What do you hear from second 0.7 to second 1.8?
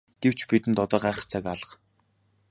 одоо гайхах цаг алга.